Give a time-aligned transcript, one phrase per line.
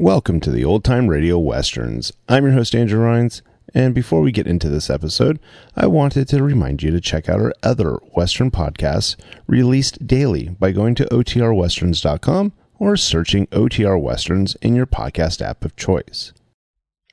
[0.00, 2.10] Welcome to the Old Time Radio Westerns.
[2.26, 3.42] I'm your host, Andrew Rhynes,
[3.74, 5.38] and before we get into this episode,
[5.76, 9.16] I wanted to remind you to check out our other Western podcasts
[9.46, 15.76] released daily by going to OTRWesterns.com or searching OTR Westerns in your podcast app of
[15.76, 16.32] choice.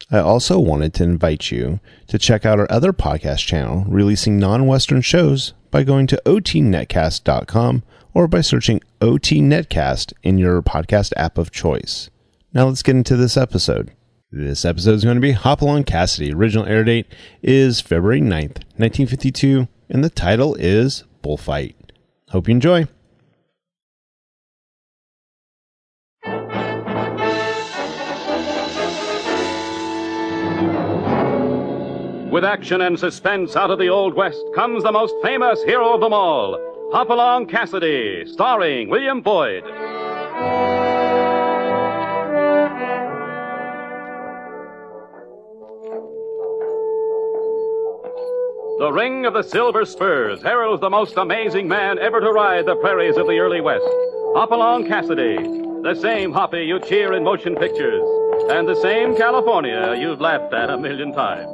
[0.10, 4.66] I also wanted to invite you to check out our other podcast channel releasing non
[4.66, 7.84] Western shows by going to OTNetcast.com
[8.14, 12.10] or by searching OT Netcast in your podcast app of choice.
[12.54, 13.92] Now let's get into this episode.
[14.32, 16.34] This episode is going to be Hopalong Cassidy.
[16.34, 17.08] Original air date
[17.42, 21.92] is February 9th, 1952, and the title is Bullfight.
[22.30, 22.88] Hope you enjoy.
[32.32, 36.02] With action and suspense out of the Old West comes the most famous hero of
[36.02, 36.58] them all,
[36.94, 39.64] Hopalong Cassidy, starring William Boyd.
[48.80, 52.76] The ring of the silver spurs heralds the most amazing man ever to ride the
[52.76, 53.88] prairies of the early West.
[54.36, 55.38] Hopalong Cassidy,
[55.82, 58.04] the same Hoppy you cheer in motion pictures,
[58.52, 61.50] and the same California you've laughed at a million times.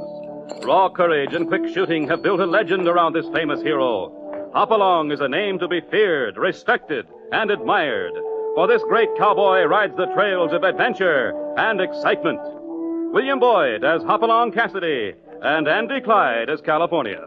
[0.65, 4.51] Raw courage and quick shooting have built a legend around this famous hero.
[4.53, 8.13] Hopalong is a name to be feared, respected, and admired,
[8.53, 12.41] for this great cowboy rides the trails of adventure and excitement.
[13.13, 15.13] William Boyd as Hopalong Cassidy
[15.43, 17.21] and Andy Clyde as California.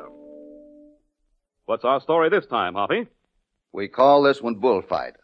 [1.66, 3.08] What's our story this time, Hoppy?
[3.74, 5.16] We call this one Bullfight.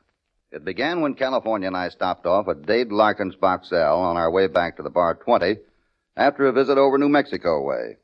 [0.51, 4.47] It began when California and I stopped off at Dade Larkin's Boxell on our way
[4.47, 5.57] back to the Bar 20
[6.19, 7.97] after a visit over New Mexico way.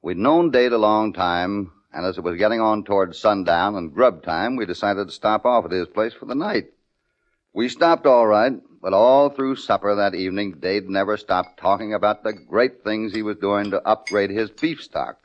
[0.00, 3.92] We'd known Dade a long time, and as it was getting on toward sundown and
[3.92, 6.66] grub time, we decided to stop off at his place for the night.
[7.52, 8.52] We stopped all right,
[8.84, 13.22] but all through supper that evening, Dade never stopped talking about the great things he
[13.22, 15.16] was doing to upgrade his beef stock.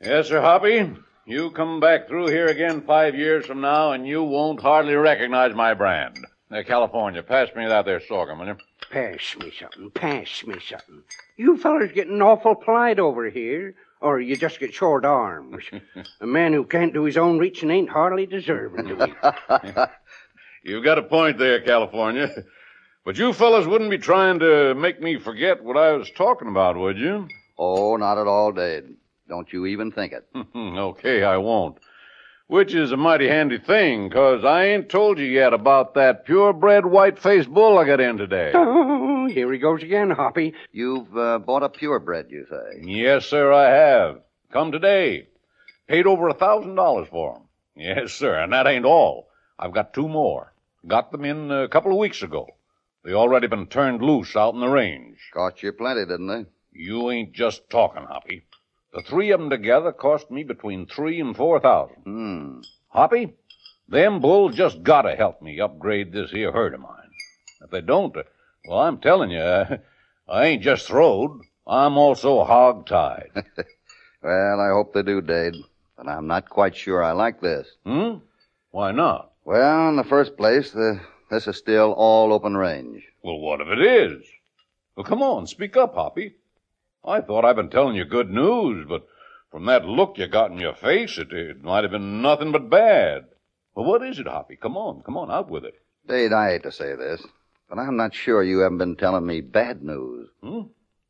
[0.00, 0.92] Yes, sir, Hoppy.
[1.26, 5.54] You come back through here again five years from now, and you won't hardly recognize
[5.54, 6.18] my brand.
[6.50, 8.56] Now, California, pass me that there sorghum, will you?
[8.90, 11.04] Pass me something, pass me something.
[11.36, 15.64] You fellers getting awful plied over here, or you just get short arms.
[16.20, 19.14] a man who can't do his own reaching ain't hardly deserving to be.
[20.66, 22.28] You've got a point there, California.
[23.04, 26.76] But you fellas wouldn't be trying to make me forget what I was talking about,
[26.76, 27.28] would you?
[27.56, 28.96] Oh, not at all, Dade.
[29.28, 30.26] Don't you even think it.
[30.56, 31.78] okay, I won't.
[32.48, 36.84] Which is a mighty handy thing, 'cause I ain't told you yet about that purebred
[36.86, 38.50] white-faced bull I got in today.
[38.54, 40.54] oh, here he goes again, Hoppy.
[40.72, 42.80] You've uh, bought a purebred, you say?
[42.82, 44.20] Yes, sir, I have.
[44.52, 45.28] Come today.
[45.88, 47.42] Paid over a thousand dollars for 'em.
[47.76, 49.28] Yes, sir, and that ain't all.
[49.58, 50.52] I've got two more.
[50.86, 52.46] Got them in a couple of weeks ago.
[53.04, 55.18] They already been turned loose out in the range.
[55.32, 56.46] Cost you plenty, didn't they?
[56.72, 58.46] You ain't just talking, Hoppy.
[58.92, 62.02] The three of 'em together cost me between three and four thousand.
[62.04, 62.60] Hmm.
[62.88, 63.34] Hoppy,
[63.88, 67.10] them bulls just gotta help me upgrade this here herd of mine.
[67.62, 68.22] If they don't, uh,
[68.66, 69.78] well, I'm telling you, uh,
[70.28, 71.40] I ain't just throwed.
[71.66, 73.30] I'm also hog-tied.
[74.22, 75.54] Well, I hope they do, Dade.
[75.96, 77.68] But I'm not quite sure I like this.
[77.84, 78.16] hmm?
[78.72, 79.30] Why not?
[79.46, 83.04] Well, in the first place, the, this is still all open range.
[83.22, 84.24] Well, what if it is?
[84.96, 86.34] Well, come on, speak up, Hoppy.
[87.04, 89.06] I thought I'd been telling you good news, but
[89.52, 92.68] from that look you got in your face, it, it might have been nothing but
[92.68, 93.26] bad.
[93.76, 94.56] Well, what is it, Hoppy?
[94.56, 95.74] Come on, come on, out with it.
[96.08, 97.24] Dade, I hate to say this,
[97.68, 100.28] but I'm not sure you haven't been telling me bad news.
[100.42, 100.62] Hmm?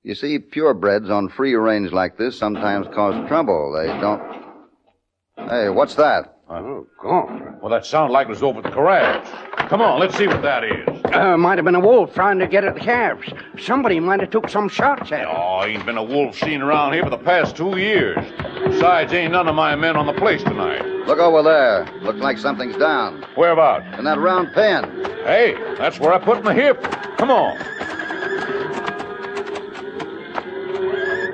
[0.02, 3.72] You see, purebreds on free range like this sometimes cause trouble.
[3.72, 4.44] They don't.
[5.48, 6.35] Hey, what's that?
[6.48, 7.60] Oh, God.
[7.60, 9.20] Well, that sounded like it was over at the corral.
[9.68, 11.00] Come on, let's see what that is.
[11.12, 13.26] Uh, might have been a wolf trying to get at the calves.
[13.58, 15.28] Somebody might have took some shots at him.
[15.28, 18.24] Oh, ain't been a wolf seen around here for the past two years.
[18.64, 20.86] Besides, ain't none of my men on the place tonight.
[21.06, 21.88] Look over there.
[22.02, 23.24] Looks like something's down.
[23.34, 23.82] Where about?
[23.98, 24.84] In that round pen.
[25.24, 26.80] Hey, that's where I put my hip.
[27.18, 27.58] Come on.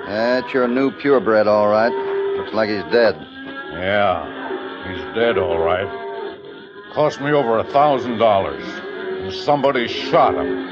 [0.07, 1.93] That's your new purebred, all right.
[2.37, 3.15] Looks like he's dead.
[3.73, 4.42] Yeah,
[4.87, 5.89] he's dead, all right.
[6.93, 8.65] Cost me over a thousand dollars.
[8.65, 10.67] And somebody shot him.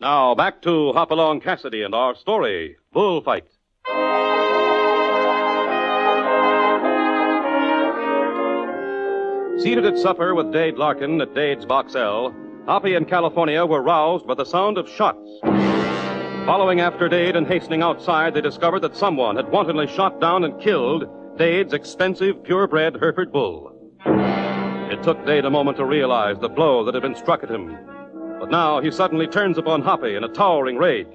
[0.00, 3.48] Now back to Hopalong Cassidy and our story, Bullfight.
[9.62, 12.32] Seated at supper with Dade Larkin at Dade's Boxell,
[12.68, 15.26] Hoppy and California were roused by the sound of shots.
[16.44, 20.60] Following after Dade and hastening outside, they discovered that someone had wantonly shot down and
[20.60, 21.06] killed
[21.38, 23.72] Dade's expensive, purebred Hereford bull.
[24.04, 27.74] It took Dade a moment to realize the blow that had been struck at him.
[28.38, 31.06] But now he suddenly turns upon Hoppy in a towering rage.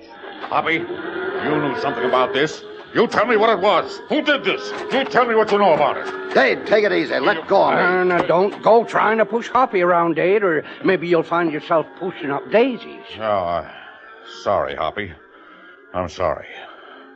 [0.46, 2.64] Hoppy, you knew something about this.
[2.94, 4.02] You tell me what it was.
[4.10, 4.72] Who did this?
[4.94, 6.34] You tell me what you know about it.
[6.36, 7.18] Dade, take it easy.
[7.20, 7.82] Let go of me.
[7.82, 11.88] Uh, now, don't go trying to push Hoppy around, Dade, or maybe you'll find yourself
[11.98, 13.04] pushing up daisies.
[13.18, 13.72] Oh, uh,
[14.44, 15.12] sorry, Hoppy.
[15.94, 16.48] I'm sorry.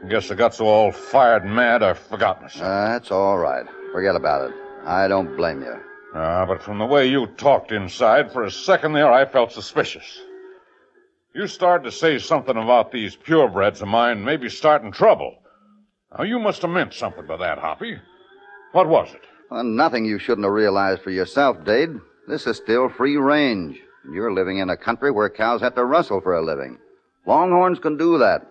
[0.09, 2.63] Guess I got so all fired and mad I forgot myself.
[2.63, 3.65] Uh, that's all right.
[3.91, 4.55] Forget about it.
[4.85, 5.75] I don't blame you.
[6.15, 10.21] Ah, but from the way you talked inside, for a second there, I felt suspicious.
[11.35, 15.35] You started to say something about these purebreds of mine maybe starting trouble.
[16.15, 17.97] Now, you must have meant something by that, Hoppy.
[18.71, 19.21] What was it?
[19.49, 21.99] Well, nothing you shouldn't have realized for yourself, Dade.
[22.27, 23.79] This is still free range.
[24.11, 26.77] You're living in a country where cows have to rustle for a living.
[27.25, 28.47] Longhorns can do that.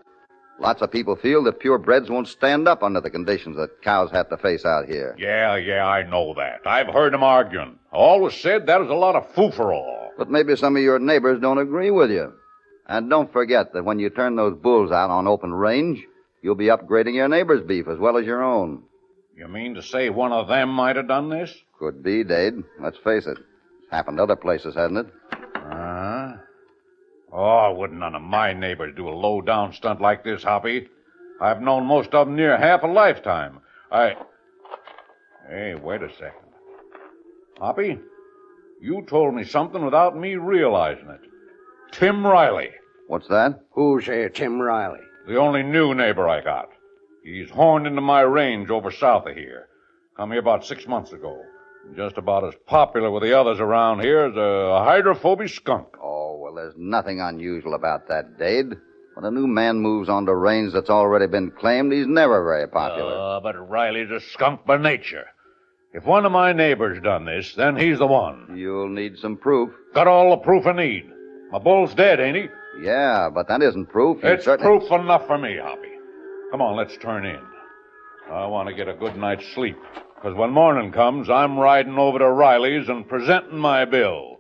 [0.59, 4.29] Lots of people feel that purebreds won't stand up under the conditions that cows have
[4.31, 5.15] to face out here.
[5.19, 6.61] Yeah, yeah, I know that.
[6.67, 7.79] I've heard them arguing.
[7.93, 10.13] I always said that was a lot of foo-for-all.
[10.17, 12.33] But maybe some of your neighbors don't agree with you.
[12.87, 16.03] And don't forget that when you turn those bulls out on open range,
[16.43, 18.83] you'll be upgrading your neighbor's beef as well as your own.
[19.37, 21.55] You mean to say one of them might have done this?
[21.79, 22.55] Could be, Dade.
[22.81, 23.39] Let's face it.
[23.39, 25.07] It's happened other places, hasn't it?
[25.55, 26.33] Uh-huh.
[27.33, 30.89] Oh, wouldn't none of my neighbors do a low-down stunt like this, Hoppy.
[31.41, 33.61] I've known most of them near half a lifetime.
[33.91, 34.15] I...
[35.49, 36.33] Hey, wait a second.
[37.59, 37.99] Hoppy,
[38.81, 41.21] you told me something without me realizing it.
[41.93, 42.71] Tim Riley,
[43.07, 43.61] What's that?
[43.73, 45.06] Who's uh, Tim Riley?
[45.27, 46.69] The only new neighbor I got.
[47.25, 49.69] He's horned into my range over south of here.
[50.17, 51.43] Come here about six months ago.
[51.97, 55.89] Just about as popular with the others around here as a hydrophobic skunk.
[56.03, 58.75] Oh, well, there's nothing unusual about that, Dade.
[59.15, 63.37] When a new man moves onto range that's already been claimed, he's never very popular.
[63.37, 65.27] Uh, but Riley's a skunk by nature.
[65.93, 68.55] If one of my neighbors done this, then he's the one.
[68.57, 69.71] You'll need some proof.
[69.95, 71.11] Got all the proof I need.
[71.51, 72.49] My bull's dead, ain't he?
[72.81, 74.23] Yeah, but that isn't proof.
[74.23, 75.93] You It's certainly- proof enough for me, Hoppy.
[76.51, 77.41] Come on, let's turn in.
[78.31, 79.77] I want to get a good night's sleep.
[80.15, 84.36] Because when morning comes, I'm riding over to Riley's and presenting my bill.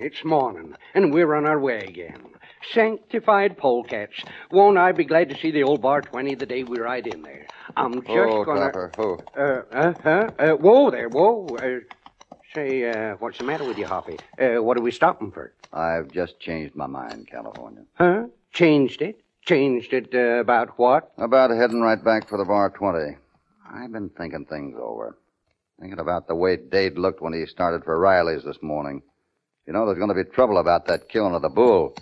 [0.00, 2.22] It's morning, and we're on our way again.
[2.72, 4.22] Sanctified polecats.
[4.50, 7.22] Won't I be glad to see the old bar 20 the day we ride in
[7.22, 7.46] there?
[7.76, 8.90] I'm just Oh, gonna...
[8.98, 9.18] Oh.
[9.36, 10.30] Uh, uh, huh?
[10.38, 11.46] Uh, whoa there, whoa.
[11.56, 11.80] Uh,
[12.54, 14.18] say, uh, what's the matter with you, Hoppy?
[14.38, 15.52] Uh, what are we stopping for?
[15.72, 17.82] I've just changed my mind, California.
[17.94, 18.24] Huh?
[18.52, 19.20] Changed it?
[19.44, 21.12] Changed it uh, about what?
[21.18, 23.16] About heading right back for the bar 20.
[23.70, 25.16] I've been thinking things over.
[25.78, 29.02] Thinking about the way Dade looked when he started for Riley's this morning.
[29.68, 31.94] You know, there's going to be trouble about that killing of the bull.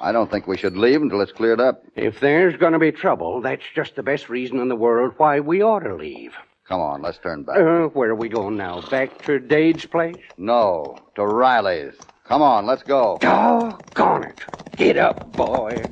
[0.00, 1.82] I don't think we should leave until it's cleared up.
[1.96, 5.40] If there's going to be trouble, that's just the best reason in the world why
[5.40, 6.34] we ought to leave.
[6.68, 7.56] Come on, let's turn back.
[7.56, 8.80] Uh, where are we going now?
[8.82, 10.14] Back to Dade's place?
[10.38, 11.94] No, to Riley's.
[12.28, 13.18] Come on, let's go.
[13.20, 14.44] Doggone it.
[14.76, 15.82] Get up, boy.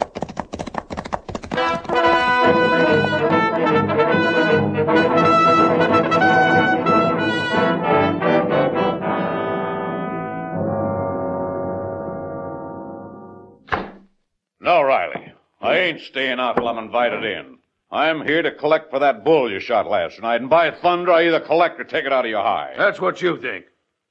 [15.79, 17.59] Ain't staying out till I'm invited in.
[17.91, 21.27] I'm here to collect for that bull you shot last night, and by thunder, I
[21.27, 22.75] either collect or take it out of your hide.
[22.77, 23.65] That's what you think.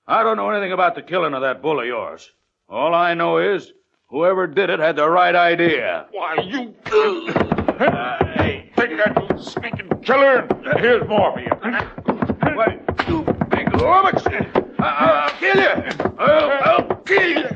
[0.08, 2.32] I don't know anything about the killing of that bull of yours.
[2.70, 3.72] All I know is
[4.08, 6.08] whoever did it had the right idea.
[6.12, 6.74] Why, you...
[7.78, 10.48] hey, take that, you sneaking killer.
[10.80, 11.52] Here's more for you.
[12.56, 14.24] Why, you big lummox!
[14.80, 15.70] I'll kill you!
[16.18, 17.48] I'll, I'll kill you!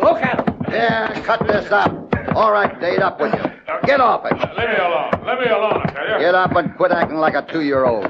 [0.00, 0.62] Look at him.
[0.70, 1.92] Yeah, cut this up.
[2.34, 3.50] All right, Dade, up with you.
[3.86, 4.32] Get off it.
[4.56, 5.10] Let me alone.
[5.26, 6.18] Let me alone, I tell you.
[6.20, 8.04] Get up and quit acting like a two-year-old.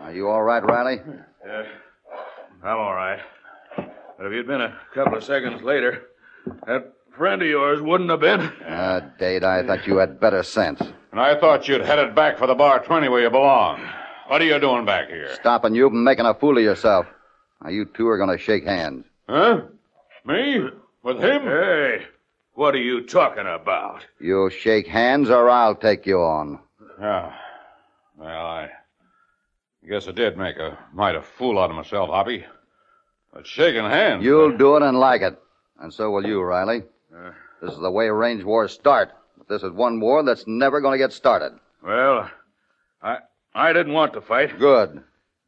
[0.00, 1.00] Are you all right, Riley?
[1.46, 1.66] Yes,
[2.62, 3.20] I'm all right.
[3.76, 6.02] But if you'd been a couple of seconds later,
[6.66, 8.52] that friend of yours wouldn't have been.
[8.68, 10.80] Ah, Dade, I thought you had better sense.
[11.10, 13.80] And I thought you'd headed back for the bar 20 where you belong.
[14.28, 15.34] What are you doing back here?
[15.34, 17.06] Stopping you from making a fool of yourself.
[17.62, 19.04] Now, you two are going to shake hands.
[19.28, 19.62] Huh?
[20.24, 20.68] Me?
[21.02, 21.42] With him?
[21.42, 22.06] Hey,
[22.54, 24.06] what are you talking about?
[24.18, 26.60] You'll shake hands or I'll take you on.
[26.98, 27.32] Yeah.
[28.16, 28.70] Well, I
[29.86, 32.44] guess I did make a mighty fool out of myself, Hoppy.
[33.34, 34.24] But shaking hands.
[34.24, 35.38] You'll uh, do it and like it.
[35.80, 36.84] And so will you, Riley.
[37.14, 37.32] Uh.
[37.60, 39.10] This is the way range wars start.
[39.36, 41.58] But this is one war that's never going to get started.
[41.82, 42.30] Well,
[43.02, 43.18] I
[43.54, 44.58] I didn't want to fight.
[44.58, 45.02] Good.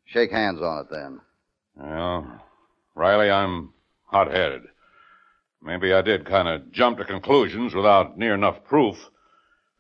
[0.05, 1.21] Shake hands on it then.
[1.77, 2.43] Well,
[2.95, 3.73] Riley, I'm
[4.07, 4.63] hot headed.
[5.63, 8.97] Maybe I did kind of jump to conclusions without near enough proof.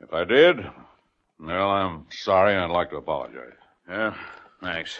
[0.00, 0.58] If I did,
[1.38, 3.52] well, I'm sorry and I'd like to apologize.
[3.88, 4.14] Yeah,
[4.62, 4.98] thanks.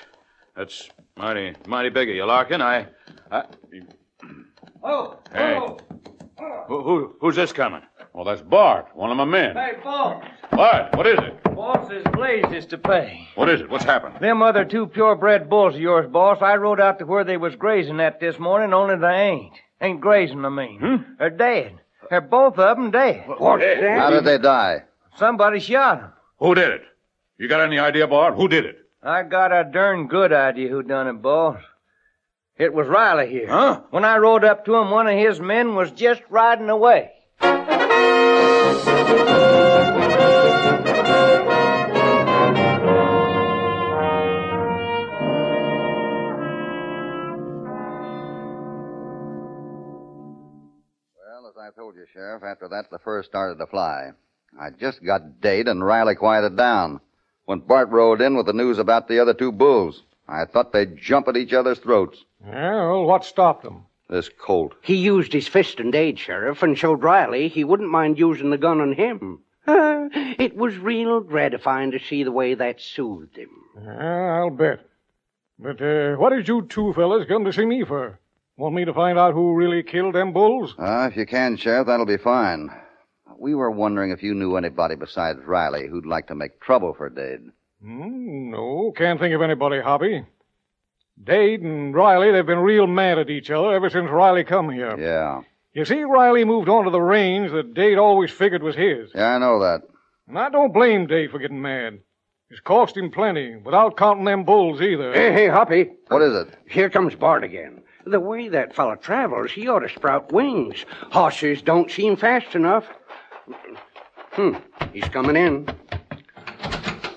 [0.56, 2.62] That's mighty mighty big of you, Larkin.
[2.62, 2.87] I,
[3.30, 3.45] I
[4.83, 5.18] Oh, oh.
[5.33, 5.59] Hey.
[5.59, 5.76] oh,
[6.68, 7.83] who, who who's this coming?
[8.12, 9.54] Well, that's Bart, one of my men.
[9.56, 10.25] hey, boss.
[10.52, 11.42] Bart, what is it?
[11.54, 11.75] Boss,
[12.69, 13.29] there's to pay.
[13.35, 13.71] What is it?
[13.71, 14.17] What's happened?
[14.21, 17.55] Them other two purebred bulls of yours, boss, I rode out to where they was
[17.57, 19.53] grazing at this morning, only they ain't.
[19.81, 20.79] Ain't grazing, I mean.
[20.79, 20.97] Hmm?
[21.19, 21.79] They're dead.
[22.09, 23.25] They're both of them dead.
[23.27, 23.99] What's that?
[23.99, 24.85] How did they die?
[25.17, 26.13] Somebody shot 'em.
[26.39, 26.83] Who did it?
[27.39, 28.35] You got any idea, Bart?
[28.35, 28.79] Who did it?
[29.03, 31.61] I got a darn good idea who done it, boss.
[32.59, 33.49] It was Riley here.
[33.49, 33.81] Huh?
[33.91, 37.13] When I rode up to him, one of his men was just riding away.
[51.97, 54.11] Told you, Sheriff, after that, the fur started to fly.
[54.61, 57.00] I just got Dade and Riley quieted down.
[57.47, 60.99] When Bart rode in with the news about the other two bulls, I thought they'd
[60.99, 62.25] jump at each other's throats.
[62.45, 63.87] Well, what stopped them?
[64.11, 64.75] This Colt.
[64.83, 68.59] He used his fist and aid, Sheriff, and showed Riley he wouldn't mind using the
[68.59, 69.41] gun on him.
[69.67, 73.50] it was real gratifying to see the way that soothed him.
[73.83, 74.81] Yeah, I'll bet.
[75.59, 78.19] But uh, what did you two fellas come to see me for?
[78.59, 80.75] Want me to find out who really killed them bulls?
[80.79, 82.71] Uh, if you can, Sheriff, that'll be fine.
[83.39, 87.11] We were wondering if you knew anybody besides Riley who'd like to make trouble for
[87.11, 87.51] Dade.
[87.83, 90.25] Hmm, no, can't think of anybody, Hoppy.
[91.23, 94.99] Dade and Riley, they've been real mad at each other ever since Riley come here.
[94.99, 95.43] Yeah.
[95.75, 99.11] You see, Riley moved on to the range that Dade always figured was his.
[99.15, 99.83] Yeah, I know that.
[100.29, 102.01] And I don't blame Dade for getting mad.
[102.49, 105.13] It's cost him plenty, without counting them bulls either.
[105.13, 105.91] Hey, hey, Hoppy.
[106.09, 106.55] What is it?
[106.69, 107.83] Here comes Bart again.
[108.07, 110.85] The way that fellow travels, he ought to sprout wings.
[111.11, 112.85] Horses don't seem fast enough.
[114.31, 114.55] Hmm,
[114.93, 115.67] he's coming in.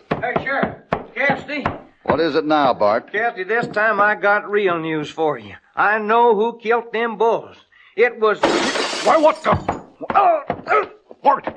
[0.09, 0.77] Hey, Sheriff.
[1.13, 1.63] Cassidy.
[2.03, 3.11] What is it now, Bart?
[3.11, 5.53] Cassidy, this time I got real news for you.
[5.75, 7.57] I know who killed them bulls.
[7.95, 8.39] It was.
[9.05, 9.85] Why, what the?
[10.15, 10.91] Oh, oh,
[11.21, 11.47] Bart!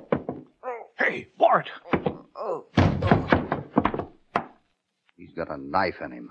[0.99, 1.71] Hey, Bart!
[5.17, 6.31] He's got a knife in him.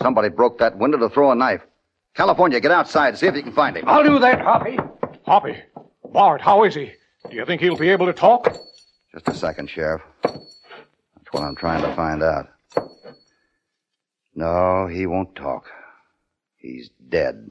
[0.00, 1.62] Somebody broke that window to throw a knife.
[2.18, 3.10] California, get outside.
[3.10, 3.84] and See if you can find him.
[3.86, 4.76] I'll do that, Hoppy.
[5.24, 5.56] Hoppy,
[6.12, 6.90] Bart, how is he?
[7.30, 8.56] Do you think he'll be able to talk?
[9.14, 10.02] Just a second, Sheriff.
[10.24, 12.48] That's what I'm trying to find out.
[14.34, 15.66] No, he won't talk.
[16.56, 17.50] He's dead.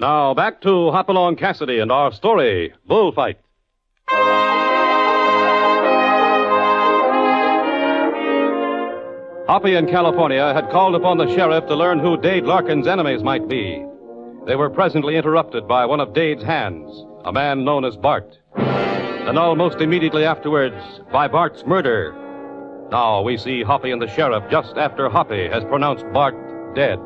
[0.00, 3.38] Now back to Hopalong Cassidy and our story, Bullfight.
[9.48, 13.48] Hoppy in California had called upon the sheriff to learn who Dade Larkin's enemies might
[13.48, 13.84] be.
[14.46, 18.38] They were presently interrupted by one of Dade's hands, a man known as Bart.
[18.54, 20.76] And almost immediately afterwards,
[21.10, 22.14] by Bart's murder.
[22.92, 26.36] Now we see Hoppy and the sheriff just after Hoppy has pronounced Bart
[26.76, 27.00] dead.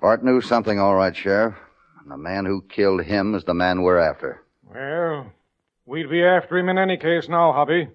[0.00, 1.54] Bart knew something, all right, Sheriff.
[2.02, 4.42] And the man who killed him is the man we're after.
[4.64, 5.32] Well,
[5.86, 7.88] we'd be after him in any case now, Hoppy.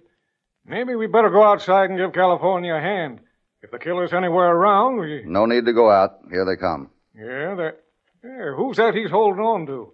[0.65, 3.19] Maybe we'd better go outside and give California a hand.
[3.61, 5.23] If the killer's anywhere around, we.
[5.25, 6.19] No need to go out.
[6.29, 6.89] Here they come.
[7.15, 7.83] Yeah, that.
[8.23, 9.93] Yeah, who's that he's holding on to?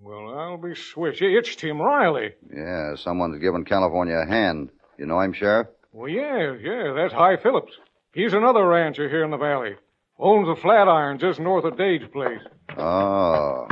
[0.00, 1.22] Well, I'll be switched.
[1.22, 2.34] It's Tim Riley.
[2.54, 4.70] Yeah, someone's giving California a hand.
[4.96, 5.68] You know him, Sheriff?
[5.92, 7.72] Well, yeah, yeah, that's High Phillips.
[8.12, 9.76] He's another rancher here in the valley.
[10.18, 12.40] Owns a flat just north of Dade's place.
[12.76, 13.66] Oh.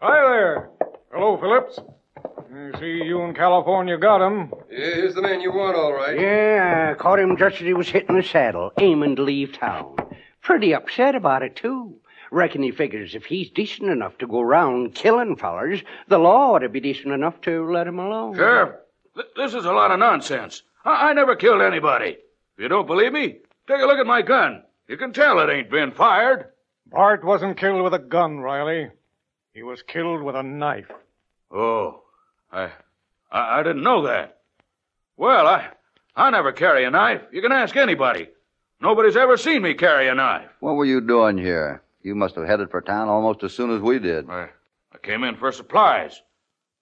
[0.00, 0.70] Hi there.
[1.12, 1.78] Hello, Phillips.
[2.52, 4.52] I see you in California got him.
[4.70, 6.18] Yeah, here's the man you want, all right.
[6.18, 9.96] Yeah, I caught him just as he was hitting the saddle, aiming to leave town.
[10.42, 11.94] Pretty upset about it, too.
[12.30, 16.58] Reckon he figures if he's decent enough to go around killing fellers, the law ought
[16.60, 18.34] to be decent enough to let him alone.
[18.34, 18.74] Sheriff,
[19.14, 20.62] th- this is a lot of nonsense.
[20.84, 22.10] I-, I never killed anybody.
[22.56, 24.62] If you don't believe me, take a look at my gun.
[24.88, 26.50] You can tell it ain't been fired.
[26.90, 28.90] Bart wasn't killed with a gun, Riley.
[29.52, 30.90] He was killed with a knife.
[31.50, 32.02] Oh,
[32.50, 32.70] I,
[33.30, 34.38] I, I didn't know that.
[35.16, 35.68] Well, I,
[36.16, 37.22] I never carry a knife.
[37.32, 38.28] You can ask anybody.
[38.80, 40.48] Nobody's ever seen me carry a knife.
[40.60, 41.82] What were you doing here?
[42.02, 44.30] You must have headed for town almost as soon as we did.
[44.30, 44.48] I,
[44.92, 46.22] I came in for supplies.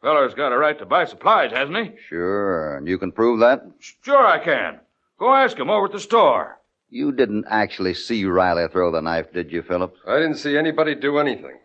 [0.03, 1.93] Feller's got a right to buy supplies, hasn't he?
[2.09, 3.65] Sure, and you can prove that?
[4.03, 4.79] Sure I can.
[5.19, 6.56] Go ask him over at the store.
[6.89, 9.99] You didn't actually see Riley throw the knife, did you, Phillips?
[10.07, 11.59] I didn't see anybody do anything.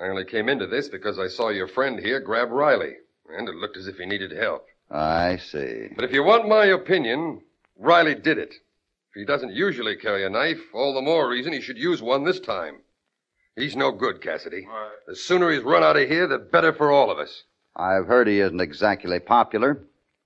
[0.00, 2.94] I only came into this because I saw your friend here grab Riley,
[3.30, 4.66] and it looked as if he needed help.
[4.90, 5.88] I see.
[5.94, 7.42] But if you want my opinion,
[7.76, 8.54] Riley did it.
[9.10, 12.24] If he doesn't usually carry a knife, all the more reason he should use one
[12.24, 12.76] this time.
[13.56, 14.68] He's no good, Cassidy.
[15.08, 17.42] The sooner he's run out of here, the better for all of us.
[17.74, 19.82] I've heard he isn't exactly popular.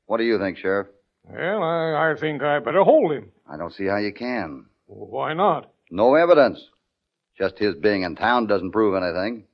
[0.06, 0.88] What do you think, Sheriff?
[1.28, 3.30] Well, I, I think I better hold him.
[3.48, 4.66] I don't see how you can.
[4.86, 5.72] Why not?
[5.90, 6.60] No evidence.
[7.38, 9.44] Just his being in town doesn't prove anything.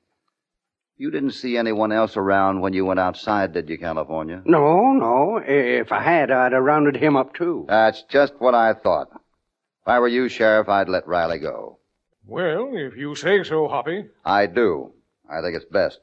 [0.97, 4.43] You didn't see anyone else around when you went outside, did you, California?
[4.45, 5.41] No, no.
[5.45, 7.67] If I had, I'd have rounded him up, too.
[7.69, 9.09] That's just what I thought.
[9.13, 11.79] If I were you, Sheriff, I'd let Riley go.
[12.27, 14.07] Well, if you say so, Hoppy.
[14.25, 14.93] I do.
[15.31, 16.01] I think it's best.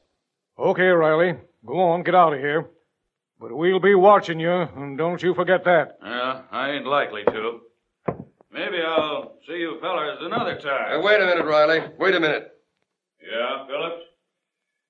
[0.58, 1.34] Okay, Riley.
[1.66, 2.70] Go on, get out of here.
[3.38, 5.98] But we'll be watching you, and don't you forget that.
[6.02, 7.60] Yeah, I ain't likely to.
[8.50, 11.00] Maybe I'll see you fellers another time.
[11.00, 11.80] Uh, wait a minute, Riley.
[11.98, 12.50] Wait a minute.
[13.20, 14.02] Yeah, Phillips?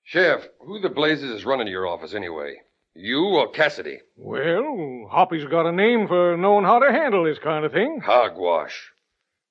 [0.04, 2.54] Sheriff, who the blazes is running your office anyway?
[2.94, 3.98] You or Cassidy?
[4.16, 8.00] Well, Hoppy's got a name for knowing how to handle this kind of thing.
[8.04, 8.92] Hogwash.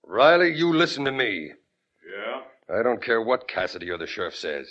[0.06, 1.52] Riley, you listen to me.
[2.08, 2.76] Yeah?
[2.80, 4.68] I don't care what Cassidy or the sheriff says.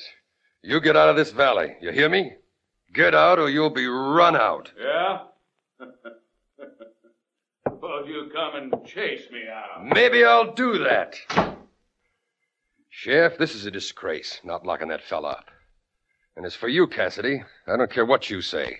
[0.62, 1.76] You get out of this valley.
[1.82, 2.32] You hear me?
[2.94, 4.70] Get out or you'll be run out.
[4.80, 5.18] Yeah?
[7.68, 9.84] Suppose you come and chase me out.
[9.84, 11.16] Maybe I'll do that.
[12.88, 15.50] Sheriff, this is a disgrace, not locking that fella up.
[16.36, 18.78] And as for you, Cassidy, I don't care what you say.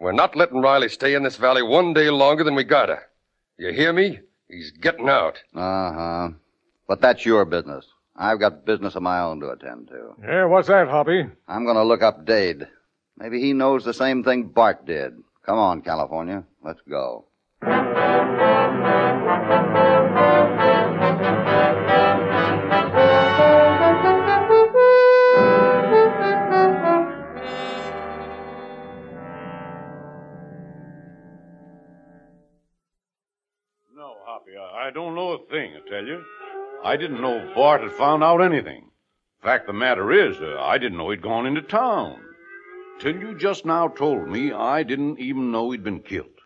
[0.00, 3.00] We're not letting Riley stay in this valley one day longer than we gotta.
[3.58, 4.20] You hear me?
[4.48, 5.38] He's getting out.
[5.54, 6.28] Uh huh.
[6.88, 7.84] But that's your business.
[8.16, 10.14] I've got business of my own to attend to.
[10.22, 11.24] Yeah, what's that, Hoppy?
[11.48, 12.68] I'm going to look up Dade.
[13.18, 15.14] Maybe he knows the same thing Bart did.
[15.44, 16.44] Come on, California.
[16.64, 17.26] Let's go.
[17.62, 17.68] No,
[34.24, 36.24] Hoppy, I, don't know a thing, I tell you.
[36.84, 38.90] I didn't know Bart had found out anything.
[39.42, 42.20] Fact of the matter is, uh, I didn't know he'd gone into town.
[43.02, 46.38] Till you just now told me, I didn't even know he'd been killed.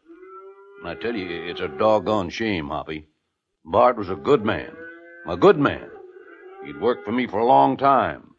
[0.81, 3.09] And I tell you, it's a doggone shame, Hoppy.
[3.62, 4.73] Bart was a good man.
[5.29, 5.90] A good man.
[6.64, 8.31] He'd worked for me for a long time.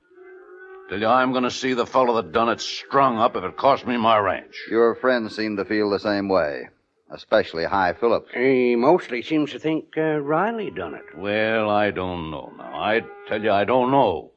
[0.89, 3.55] Tell you, I'm going to see the fellow that done it strung up if it
[3.55, 4.55] costs me my ranch.
[4.67, 6.69] Your friends seem to feel the same way,
[7.11, 8.31] especially High Phillips.
[8.33, 11.15] He mostly seems to think uh, Riley done it.
[11.15, 12.79] Well, I don't know now.
[12.81, 14.31] I tell you, I don't know.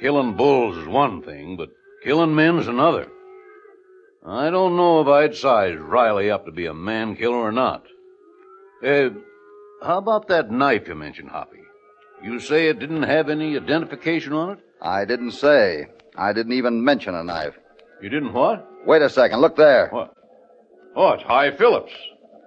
[0.00, 1.68] Killing bulls is one thing, but
[2.06, 3.08] killing men's another.
[4.24, 7.84] I don't know if I'd size Riley up to be a man killer or not.
[8.84, 9.10] Uh,
[9.82, 11.58] how about that knife you mentioned, Hoppy?
[12.22, 14.58] You say it didn't have any identification on it?
[14.80, 15.88] I didn't say.
[16.16, 17.54] I didn't even mention a knife.
[18.00, 18.66] You didn't what?
[18.86, 19.40] Wait a second.
[19.40, 19.88] Look there.
[19.88, 20.14] What?
[20.94, 21.92] Oh, it's High Phillips.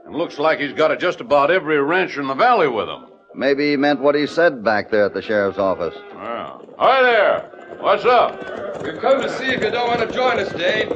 [0.05, 3.07] And looks like he's got just about every rancher in the valley with him.
[3.35, 5.95] Maybe he meant what he said back there at the sheriff's office.
[6.15, 7.58] Well, hi there.
[7.77, 8.81] What's up?
[8.83, 10.89] We've come to see if you don't want to join us, Dade.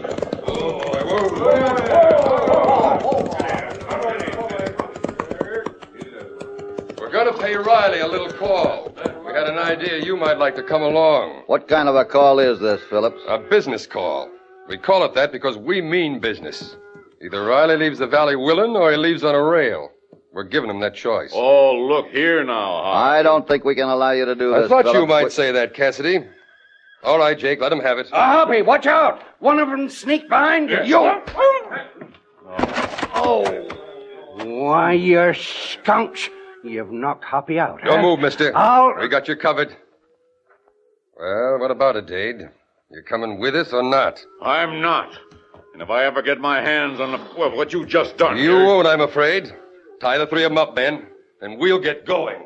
[6.99, 8.93] We're going to pay Riley a little call.
[9.25, 11.43] We had an idea you might like to come along.
[11.47, 13.21] What kind of a call is this, Phillips?
[13.27, 14.29] A business call.
[14.67, 16.75] We call it that because we mean business.
[17.21, 19.89] Either Riley leaves the valley willing or he leaves on a rail.
[20.33, 21.31] We're giving him that choice.
[21.33, 23.19] Oh, look here now, Hoppy.
[23.19, 24.71] I don't think we can allow you to do I this.
[24.71, 26.25] I thought you might We- say that, Cassidy.
[27.03, 28.07] All right, Jake, let him have it.
[28.11, 29.21] Uh, Hoppy, watch out!
[29.39, 30.81] One of them sneaked behind you.
[30.83, 31.21] You.
[33.15, 33.69] Oh.
[34.43, 36.29] Why, you skunks.
[36.63, 37.81] You've knocked Hoppy out.
[37.83, 38.01] Don't huh?
[38.01, 38.55] move, mister.
[38.55, 38.95] I'll.
[38.99, 39.75] We got you covered.
[41.17, 42.49] Well, what about it, Dade?
[42.91, 44.23] You coming with us or not?
[44.41, 45.11] I'm not.
[45.73, 48.51] And if I ever get my hands on the well, what you just done, You
[48.57, 49.51] here- won't, I'm afraid.
[49.99, 51.07] Tie the three of them up, men,
[51.41, 52.41] and we'll get going.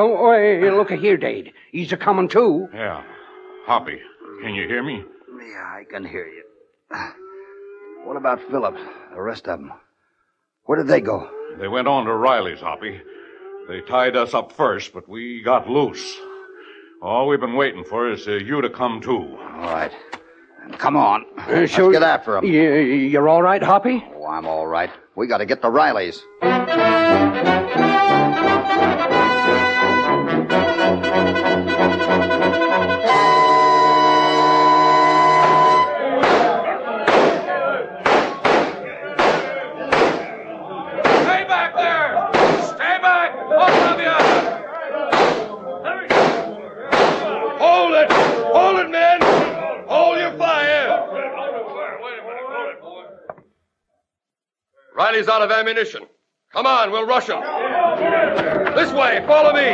[0.00, 1.52] Oh, hey, look here, Dade.
[1.72, 2.68] He's a coming too.
[2.72, 3.02] Yeah,
[3.66, 3.98] Hoppy,
[4.42, 5.02] can you hear me?
[5.28, 6.44] Yeah, I can hear you.
[8.04, 8.80] What about Phillips?
[9.12, 9.72] The rest of them?
[10.64, 11.28] Where did they go?
[11.58, 13.00] They went on to Riley's, Hoppy.
[13.68, 16.16] They tied us up first, but we got loose.
[17.02, 19.36] All we've been waiting for is uh, you to come too.
[19.36, 19.92] All right.
[20.78, 21.24] Come on.
[21.36, 21.90] Uh, Let's sure.
[21.90, 22.44] get after him.
[22.44, 24.04] You, you're all right, Hoppy?
[24.14, 24.90] Oh, I'm all right.
[25.16, 26.22] We got to get to Riley's.
[55.08, 56.02] Riley's out of ammunition.
[56.52, 57.40] Come on, we'll rush him.
[58.74, 59.70] This way, follow me.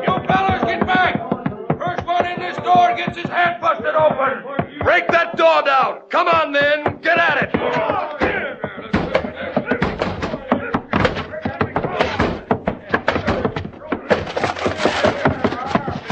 [0.00, 1.18] You fellas, get back!
[1.78, 4.42] First one in this door gets his head busted open!
[4.80, 6.00] Break that door down.
[6.08, 6.98] Come on, men.
[7.02, 7.52] Get at it.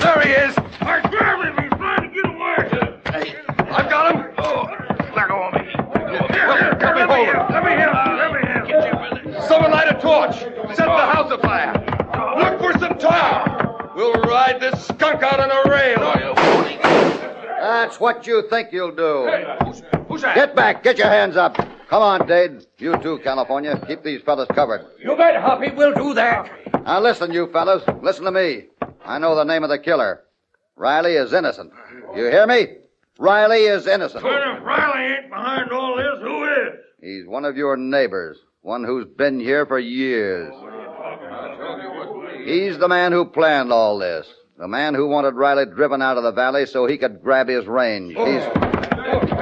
[0.02, 0.55] There he is.
[6.96, 7.36] Me hold him.
[7.50, 7.88] Let me in!
[8.18, 9.42] Let me in!
[9.42, 10.36] Someone light a torch.
[10.74, 11.10] Set the oh.
[11.12, 11.72] house afire.
[12.38, 13.92] Look for some tar.
[13.94, 15.96] We'll ride this skunk out on a rail.
[17.60, 19.28] That's what you think you'll do.
[20.08, 20.34] Who's that?
[20.34, 20.82] Get back.
[20.82, 21.56] Get your hands up.
[21.88, 22.66] Come on, Dade.
[22.78, 23.80] You too, California.
[23.86, 24.86] Keep these fellas covered.
[24.98, 25.70] You bet, Hoppy.
[25.70, 26.50] We'll do that.
[26.84, 27.82] Now listen, you fellas.
[28.02, 28.64] Listen to me.
[29.04, 30.24] I know the name of the killer.
[30.76, 31.72] Riley is innocent.
[32.14, 32.66] You hear me?
[33.18, 34.22] Riley is innocent.
[34.22, 36.35] But if Riley ain't behind all this, who is?
[37.00, 40.52] He's one of your neighbors, one who's been here for years.
[42.46, 44.26] He's the man who planned all this.
[44.58, 47.66] The man who wanted Riley driven out of the valley so he could grab his
[47.66, 48.14] range.
[48.16, 48.42] He's.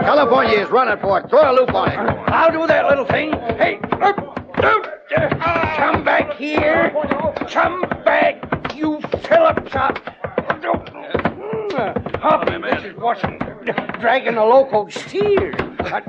[0.00, 1.30] California is running for it.
[1.30, 2.00] Throw a loop on him.
[2.26, 3.30] I'll do that little thing.
[3.32, 4.18] Hey, up,
[4.58, 5.08] up,
[5.76, 6.90] come back here.
[7.48, 10.02] Come back, you Philip shot.
[12.20, 13.20] Hoppy, this is what's
[14.00, 15.54] dragging a local steer.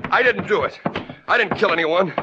[0.10, 0.80] I didn't do it.
[1.28, 2.14] I didn't kill anyone.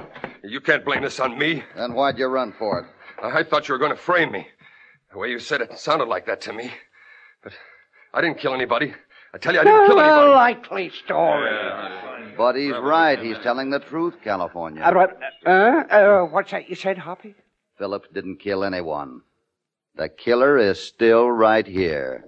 [0.45, 1.63] You can't blame this on me.
[1.77, 2.87] Then why'd you run for it?
[3.23, 4.47] I thought you were going to frame me.
[5.13, 6.71] The way you said it sounded like that to me.
[7.43, 7.53] But
[8.15, 8.95] I didn't kill anybody.
[9.35, 10.27] I tell you, I didn't kill anybody.
[10.27, 11.51] A likely story.
[12.37, 13.19] But he's right.
[13.19, 14.83] He's telling the truth, California.
[14.83, 17.35] Uh, what- uh, uh, what's that you said, Hoppy?
[17.79, 19.23] Phillips didn't kill anyone.
[19.97, 22.25] The killer is still right here.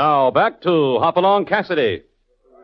[0.00, 2.02] Now back to Hopalong Cassidy.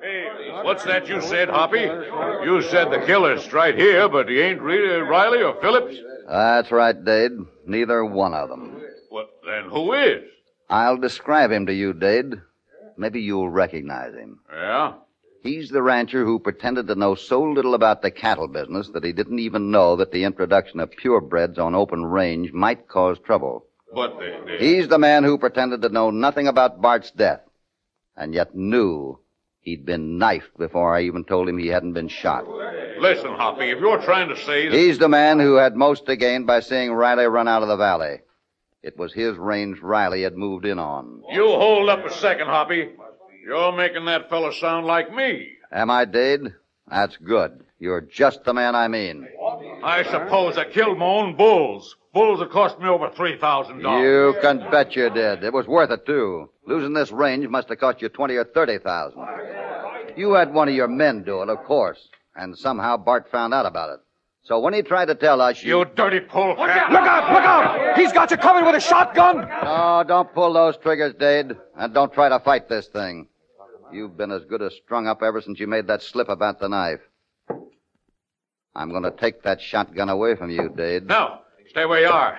[0.00, 0.28] Hey,
[0.62, 1.80] what's that you said, Hoppy?
[1.80, 5.96] You said the killer's right here, but he ain't really Riley or Phillips?
[6.26, 7.32] That's right, Dade.
[7.66, 8.80] Neither one of them.
[9.10, 10.24] Well, then who is?
[10.70, 12.40] I'll describe him to you, Dade.
[12.96, 14.40] Maybe you'll recognize him.
[14.50, 14.94] Yeah?
[15.42, 19.12] He's the rancher who pretended to know so little about the cattle business that he
[19.12, 23.66] didn't even know that the introduction of purebreds on open range might cause trouble.
[23.94, 27.40] But the, the, He's the man who pretended to know nothing about Bart's death,
[28.16, 29.18] and yet knew
[29.60, 32.46] he'd been knifed before I even told him he hadn't been shot.
[32.98, 34.76] listen, Hoppy, if you're trying to say that...
[34.76, 37.76] He's the man who had most to gain by seeing Riley run out of the
[37.76, 38.20] valley.
[38.82, 41.22] It was his range Riley had moved in on.
[41.32, 42.90] You hold up a second, Hoppy.
[43.44, 45.48] You're making that fellow sound like me.
[45.72, 46.54] Am I, Dade?
[46.88, 47.64] That's good.
[47.78, 49.28] You're just the man I mean.
[49.82, 51.96] I suppose I killed my own bulls.
[52.16, 54.00] Bulls that cost me over $3,000.
[54.00, 55.44] You can bet you did.
[55.44, 56.48] It was worth it, too.
[56.66, 59.20] Losing this range must have cost you twenty or thirty thousand.
[60.16, 62.08] You had one of your men do it, of course.
[62.34, 64.00] And somehow Bart found out about it.
[64.44, 66.90] So when he tried to tell us, You dirty polecat.
[66.90, 67.32] Look out!
[67.34, 67.98] Look out!
[67.98, 69.46] He's got you covered with a shotgun!
[69.62, 71.54] No, don't pull those triggers, Dade.
[71.76, 73.28] And don't try to fight this thing.
[73.92, 76.68] You've been as good as strung up ever since you made that slip about the
[76.70, 77.00] knife.
[78.74, 81.06] I'm going to take that shotgun away from you, Dade.
[81.06, 81.40] No,
[81.76, 82.38] stay where you are.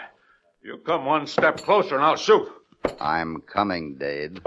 [0.63, 2.49] You come one step closer and I'll shoot.
[2.99, 4.41] I'm coming, Dade.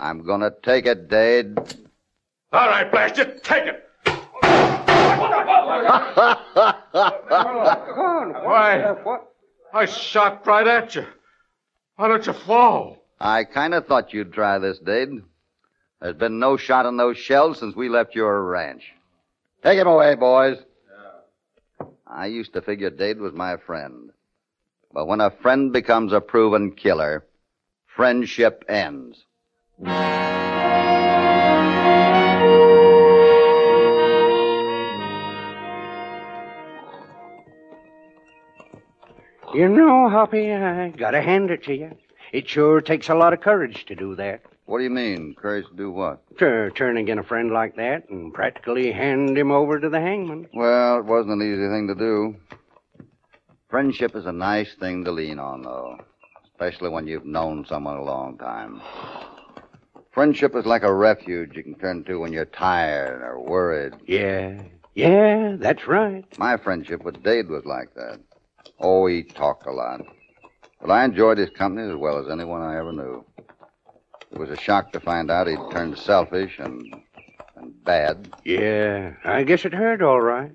[0.00, 1.58] I'm going to take it, Dade.
[2.54, 3.86] All right, blast you, take it.
[4.06, 4.18] Come
[8.00, 8.32] on.
[8.44, 8.94] Why?
[9.74, 11.04] I shot right at you.
[11.96, 12.96] Why don't you fall?
[13.20, 15.10] I kind of thought you'd try this, Dade.
[16.00, 18.84] There's been no shot in those shells since we left your ranch.
[19.62, 20.56] Take him away, boys.
[22.14, 24.10] I used to figure Dade was my friend.
[24.92, 27.24] But when a friend becomes a proven killer,
[27.86, 29.24] friendship ends.
[39.54, 41.96] You know, Hoppy, I gotta hand it to you.
[42.32, 44.42] It sure takes a lot of courage to do that.
[44.72, 45.34] What do you mean?
[45.34, 46.22] Courage to do what?
[46.38, 50.48] To turn again a friend like that and practically hand him over to the hangman.
[50.54, 52.36] Well, it wasn't an easy thing to do.
[53.68, 55.98] Friendship is a nice thing to lean on, though,
[56.46, 58.80] especially when you've known someone a long time.
[60.10, 63.92] Friendship is like a refuge you can turn to when you're tired or worried.
[64.06, 64.62] Yeah,
[64.94, 66.24] yeah, that's right.
[66.38, 68.20] My friendship with Dade was like that.
[68.80, 70.00] Oh, he talked a lot.
[70.80, 73.26] But I enjoyed his company as well as anyone I ever knew.
[74.32, 76.94] It was a shock to find out he'd turned selfish and
[77.56, 78.32] and bad.
[78.44, 80.52] Yeah, I guess it hurt all right.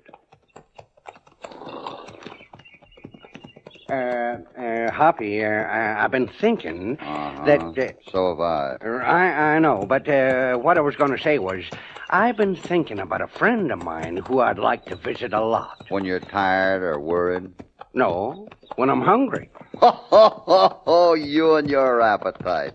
[3.90, 7.44] Uh, uh, Hoppy, uh, I, I've been thinking Uh-huh.
[7.46, 7.60] that.
[7.78, 8.76] Uh, So have I.
[8.84, 11.64] I, I know, but uh, what I was going to say was,
[12.10, 15.86] I've been thinking about a friend of mine who I'd like to visit a lot.
[15.88, 17.50] When you're tired or worried.
[17.94, 19.48] No, when I'm hungry.
[19.80, 22.74] Oh, ho, ho, ho, you and your appetite.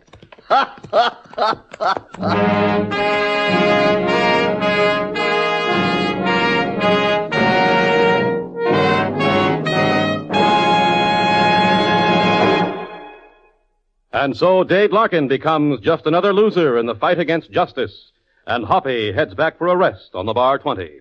[14.13, 18.11] And so Dade Larkin becomes just another loser in the fight against justice,
[18.45, 20.99] and Hoppy heads back for a rest on the Bar 20.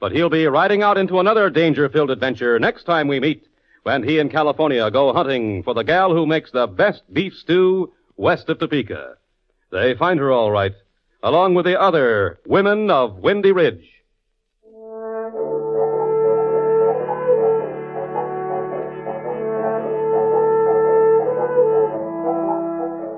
[0.00, 3.46] But he'll be riding out into another danger filled adventure next time we meet
[3.82, 7.92] when he and California go hunting for the gal who makes the best beef stew
[8.16, 9.16] west of Topeka.
[9.70, 10.74] They find her all right,
[11.22, 13.84] along with the other women of Windy Ridge.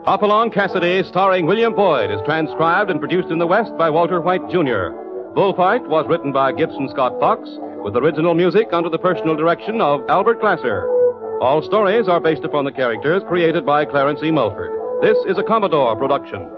[0.04, 4.48] Hopalong Cassidy, starring William Boyd, is transcribed and produced in the West by Walter White,
[4.48, 4.88] Jr.
[5.34, 7.46] Bullfight was written by Gibson Scott Fox,
[7.84, 10.88] with original music under the personal direction of Albert Glasser.
[11.42, 14.30] All stories are based upon the characters created by Clarence E.
[14.30, 14.87] Mulford.
[15.00, 16.57] This is a Commodore production.